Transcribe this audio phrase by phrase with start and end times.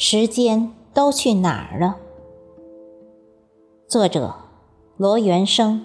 [0.00, 1.96] 时间都去哪儿了？
[3.88, 4.32] 作者：
[4.96, 5.84] 罗元生，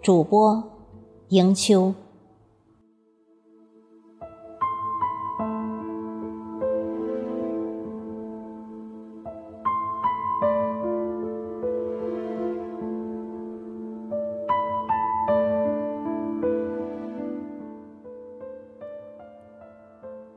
[0.00, 0.64] 主播：
[1.28, 1.92] 迎秋。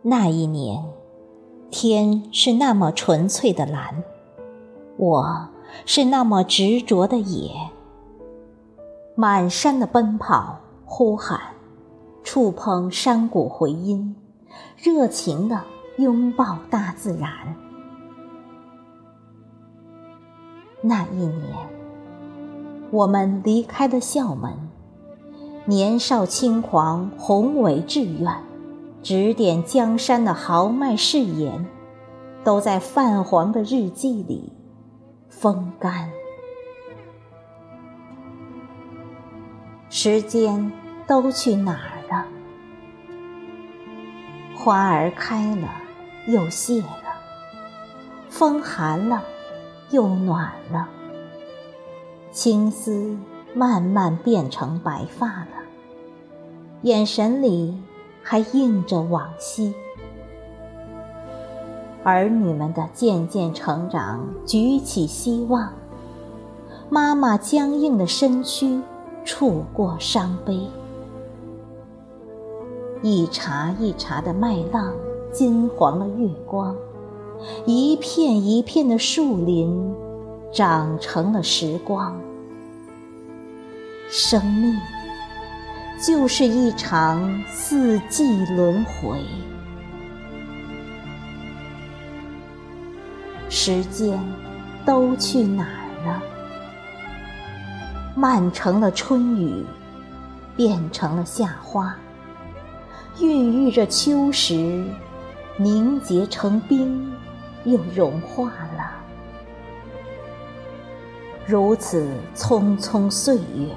[0.01, 0.83] 那一年，
[1.73, 4.03] 天是那么纯粹的蓝，
[4.95, 5.47] 我
[5.87, 7.49] 是那么执着的野。
[9.15, 11.39] 满山的奔跑、呼喊，
[12.23, 14.15] 触碰山谷回音，
[14.77, 15.63] 热情的
[15.97, 17.31] 拥抱大自然。
[20.79, 21.41] 那一年，
[22.91, 24.53] 我们离开了校门，
[25.65, 28.52] 年少轻狂，宏伟志愿。
[29.03, 31.65] 指点江山的豪迈誓言，
[32.41, 34.53] 都在泛黄的日记里
[35.27, 36.09] 风干。
[39.89, 40.71] 时间
[41.05, 42.25] 都去哪儿了？
[44.55, 45.67] 花儿开了
[46.27, 46.87] 又谢了，
[48.29, 49.21] 风寒了
[49.89, 50.87] 又暖了，
[52.31, 53.17] 青丝
[53.53, 55.47] 慢慢变成白发了，
[56.83, 57.77] 眼神里。
[58.23, 59.73] 还映着往昔，
[62.03, 65.73] 儿女们的渐渐成长，举起希望。
[66.89, 68.81] 妈妈僵硬的身躯，
[69.25, 70.67] 触过伤悲。
[73.01, 74.93] 一茬一茬的麦浪，
[75.31, 76.73] 金黄了月光。
[77.65, 79.93] 一片一片的树林，
[80.51, 82.17] 长成了时光。
[84.07, 84.73] 生命。
[86.05, 89.23] 就是一场四季轮回，
[93.47, 94.21] 时间
[94.85, 96.21] 都去哪儿了？
[98.17, 99.65] 漫成了春雨，
[100.57, 101.95] 变成了夏花，
[103.21, 104.83] 孕育着秋实，
[105.55, 107.13] 凝结成冰，
[107.63, 108.91] 又融化了。
[111.47, 112.05] 如此
[112.35, 113.69] 匆匆岁月。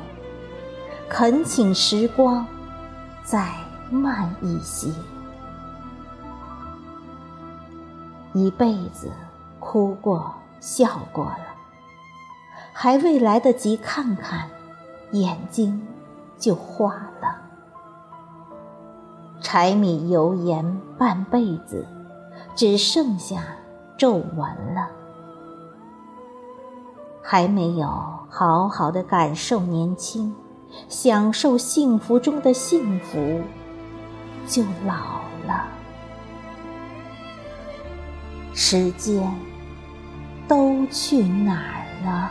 [1.08, 2.44] 恳请时光
[3.22, 3.48] 再
[3.90, 4.90] 慢一些，
[8.32, 9.10] 一辈子
[9.60, 11.46] 哭过笑过了，
[12.72, 14.50] 还未来得及看看，
[15.12, 15.86] 眼睛
[16.36, 17.36] 就花了。
[19.40, 21.86] 柴米油盐半辈子，
[22.56, 23.42] 只剩下
[23.96, 24.88] 皱纹了，
[27.22, 27.86] 还没有
[28.28, 30.34] 好好的感受年轻。
[30.88, 33.42] 享受幸福中的幸福，
[34.46, 35.68] 就老了。
[38.54, 39.22] 时间
[40.48, 42.30] 都去哪儿了？